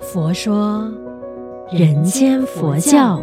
[0.00, 0.90] 佛说
[1.70, 3.22] 人间佛教。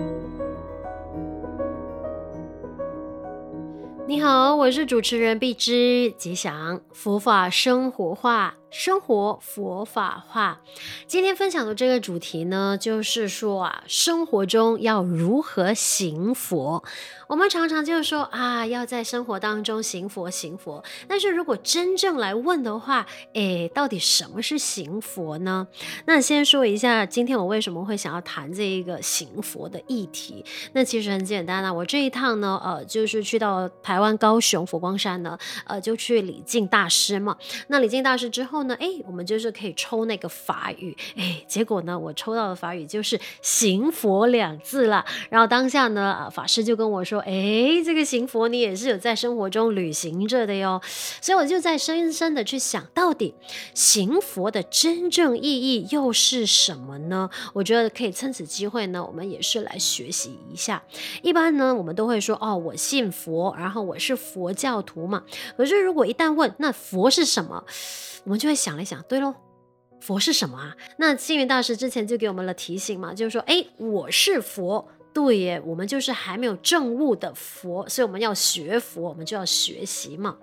[4.08, 8.59] 你好，我是主持人碧芝，吉祥佛法生活化。
[8.72, 10.62] 生活佛法化，
[11.08, 16.84] 今天分享的这个主题呢，就是说啊，生活中要如何行佛？
[17.28, 20.84] 我们常常就是说啊，要在生活当中行佛行佛。
[21.08, 25.68] 但是如果真正来问的话，诶，到底什么是行佛呢？
[26.06, 30.46] 那先说一下，今天我为什么会想要谈这一个行佛的议题？
[30.74, 37.36] 那其实很简单啊，我这一趟呢，呃，就是去到台湾高雄佛光山呢，呃，就去礼敬大师嘛。
[37.68, 38.59] 那礼敬大师之后。
[38.60, 45.06] 后呢，哎，我们就是可以抽那个法语，哎，结果呢，我抽到的法语就是“行佛”两字了。
[45.30, 50.82] 然后当下呢，啊，法师就跟我说，哎，这个行佛你也是有在生活中履行着的哟。
[51.22, 53.34] 所以我就在深深的去想，到底
[53.74, 57.30] 行佛的真正意义又是什么呢？
[57.54, 60.84] 我觉得可以趁此机会呢，我们也是来学习一下。
[61.22, 65.24] 一般呢，我们都会说，哦，我信佛，然后我是佛教徒嘛。
[65.56, 67.64] 可是如果一旦问，那佛是什么？
[68.26, 69.34] 我们就会想一想，对喽，
[70.02, 70.76] 佛是什么啊？
[70.98, 74.88] 那星云大师之前就给我们了提醒嘛，就是说，哎，我是佛。
[75.20, 80.38] 对耶，我们就是还没有证悟的佛，所以我们要学佛，我们就要学习嘛。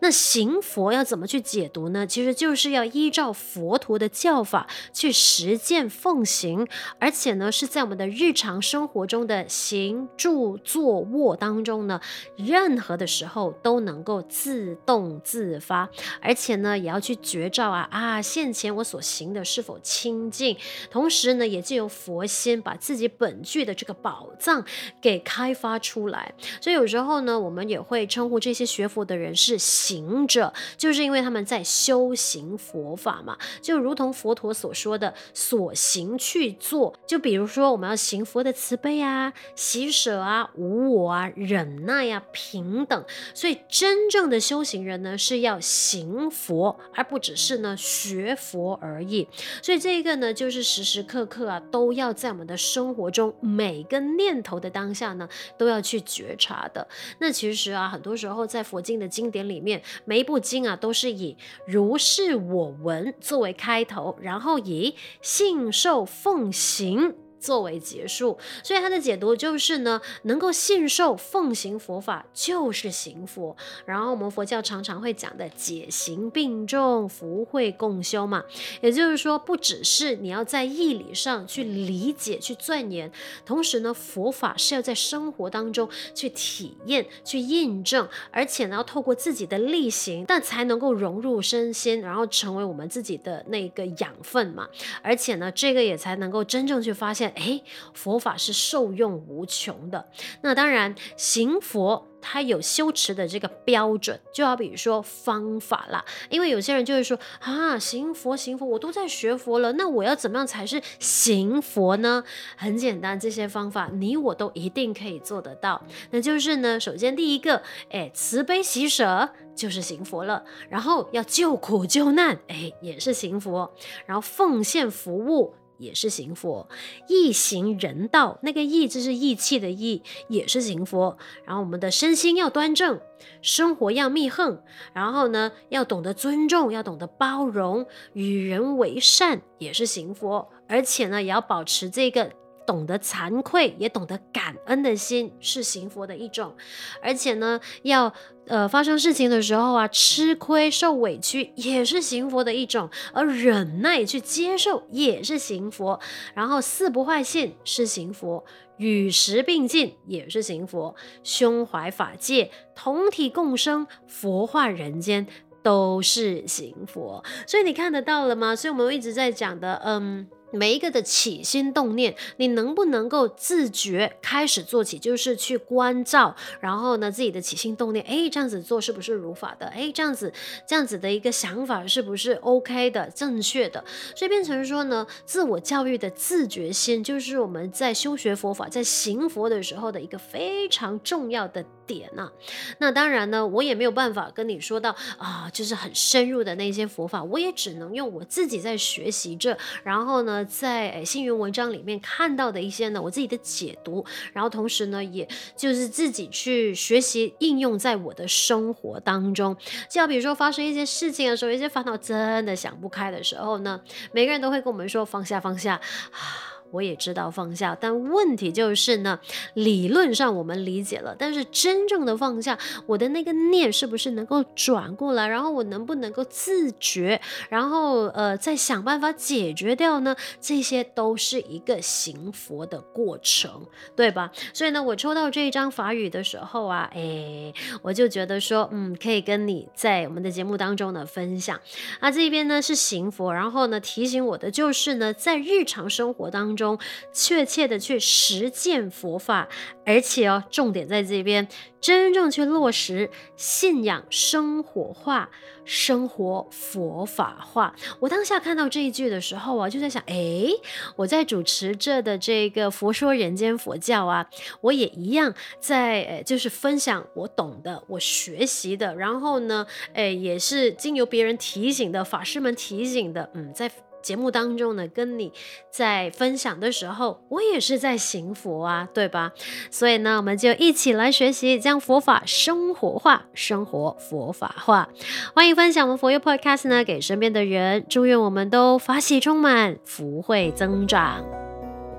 [0.00, 2.06] 那行佛要怎么去解读呢？
[2.06, 6.68] 其实就是要依照佛陀的教法去实践奉行，
[6.98, 12.00] 而且呢是在我们的日常生活中的行住坐卧当中呢，
[12.36, 15.88] 任何的时候都能够自动自发，
[16.20, 20.56] 而且呢也要去觉照啊啊，现前我所行的是否清净，
[20.90, 24.64] 同时呢也借由佛心把自己本具的这个宝宝藏
[25.00, 33.38] 给开发出来，所以有时候呢，我们也会称呼这些学佛的人是行者，就是因为他们在修行佛法嘛。
[33.62, 43.04] 就如同佛陀所说的“所行去做”，就比如说我们要行佛的慈悲啊、喜舍啊、无我啊、忍耐啊、平等。
[43.34, 49.28] 所以真正的修行人呢，是要行佛，而不只是呢学佛而已。
[49.62, 53.97] 所以这一个呢，就是时时刻刻啊，都要在我们的生活中每个。
[54.00, 56.86] 念头的当下呢，都要去觉察的。
[57.18, 61.36] 那其实啊，很多时候在佛经的经典里面，每一部经啊，都是以
[61.66, 67.14] 如是我闻作为开头，然后以信受奉行。
[67.40, 73.56] 作为结束，所以他的解读就是呢，能够信受奉行佛法就是行佛。
[73.84, 78.44] 然后我们佛教常常会讲的解行并重，福慧共修嘛，
[78.80, 83.10] 也就是说，不只是你要在义理上去理解、去钻研，
[83.46, 94.68] 同时呢，佛法是要在生活当中去体验、去印证，而且呢，要透过自己的力行，但才能够融入身心，然后成为我们自己的那个养分嘛。
[95.02, 97.27] 而且呢，这个也才能够真正去发现。
[97.34, 97.62] 哎，
[97.94, 100.08] 佛法是受用无穷的。
[100.42, 106.04] 那当然，行佛它有修持的这个标准，就好比说方法啦。
[106.30, 112.24] 因为有些人就会说啊，行佛行佛，我都在学佛了，那我要怎么样才是行佛呢？
[112.56, 115.82] 很简单，这些方法你我都一定可以做得到。
[116.10, 120.44] 那就是呢，首先第一个，哎，慈悲喜舍就是行佛了。
[120.68, 123.72] 然后要救苦救难，哎，也是行佛。
[124.06, 125.54] 然后奉献服务。
[125.78, 126.68] 也是行佛，
[127.08, 131.16] 义行人道，那个义就是义气的义，也是行佛。
[131.44, 133.00] 然后我们的身心要端正，
[133.40, 134.62] 生活要密横，
[134.92, 140.50] 然后呢，要懂得尊重，要懂得包容，与人为善，也是行佛。
[140.68, 142.32] 而且呢，也要保持这个。
[142.68, 146.54] 懂得惭愧，也懂得感恩的心，是行佛的一种。
[147.00, 148.12] 而且呢，要
[148.46, 155.98] 呃发生事情的时候啊，吃亏受委屈也是行佛的一种，而忍耐去接受也是行佛。
[156.34, 158.44] 然后四不坏信是行佛，
[158.76, 165.26] 与时并进也是行佛，胸怀法界，同体共生，佛化人间
[165.62, 167.24] 都是行佛。
[167.46, 168.54] 所以你看得到了吗？
[168.54, 170.28] 所以我们一直在讲的，嗯。
[170.50, 179.66] 每一个的起心动念，你能不能够自觉开始做起，就是去关照，然后呢，自己的起心动念，哎，这样子做是不是如法的？
[179.66, 180.32] 哎，这样子，
[180.66, 183.84] 这样子的一个想法是不是 OK 的、正确的？
[184.16, 192.32] 所以变成说呢，自我教育的自觉心，就是我们在修学佛法、在行佛的时候的一个非常重要的点呐、啊。
[192.78, 200.37] 那当然呢，我也没有办法跟你说到啊，就是很深入的那些佛法，我也只能用我自己在学习着，然后呢。
[200.38, 205.26] 呢，在星云文章里面看到的一些呢，我自己的解读，然后同时呢，也
[205.56, 209.56] 就是自己去学习应用在我的生活当中。
[209.90, 213.80] 就好比如说发生一些事情的时候，一些烦恼真的想不开的时候呢，
[214.12, 215.74] 每个人都会跟我们说放下，放下
[216.12, 216.54] 啊。
[216.70, 219.18] 我也知道放下，但问题就是呢，
[219.54, 225.26] 理论上我们理解了，但是真正的放下，我的那个念是不是能够转过来？
[225.26, 227.20] 然后我能不能够自觉？
[227.48, 230.14] 然后呃，再想办法解决掉呢？
[230.40, 233.66] 这些都是一个行佛的过程，
[233.96, 234.30] 对吧？
[234.52, 241.58] 所以呢，我抽到这一张法语的时候啊，哎，我就觉得说，嗯，可以跟你在我们的节目当中呢分享。
[242.00, 246.57] 啊，这边呢是行佛，然后呢提醒我的就是呢，在日常生活当中。
[246.58, 246.78] 中
[247.12, 249.48] 确切的去实践佛法，
[249.86, 251.48] 而且哦，重点在这边，
[251.80, 255.30] 真正去落实信仰生活化，
[255.64, 257.74] 生活佛法化。
[258.00, 260.48] 我当下看到这一句的时候啊，就在想，哎，
[260.96, 264.28] 我在主持着的这个佛说人间佛教啊，
[264.60, 269.64] 我也一样在，就是分享我懂的，我学习的，然后呢，
[269.94, 273.70] 哎，也是经由别人提醒的，法师们提醒的，嗯，在。
[274.08, 275.30] 节目当中呢，跟你
[275.70, 279.32] 在分享的时候，我也是在行佛啊，对吧？
[279.70, 284.88] 所以呢，我们就一起来学习，将佛法生活化，生活佛法化。
[285.34, 291.22] 欢迎分享我们佛佑 Podcast 呢，给身边的人，祝愿我们都法喜充满，福慧增长。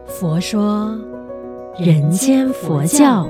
[0.08, 0.98] 佛说
[1.78, 3.30] 人间佛教。